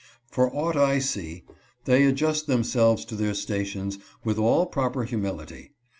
For 0.31 0.49
aught 0.51 0.75
I 0.75 0.97
see 0.97 1.43
they 1.85 2.05
adjust 2.05 2.47
themselves 2.47 3.05
to 3.05 3.15
their 3.15 3.35
stations 3.35 3.99
with 4.23 4.39
all 4.39 4.65
proper 4.65 5.03
humility. 5.03 5.73